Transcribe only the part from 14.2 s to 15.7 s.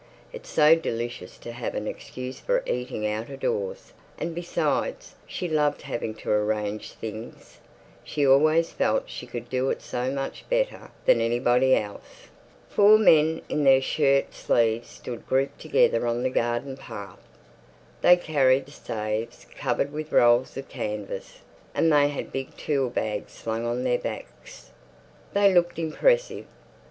sleeves stood grouped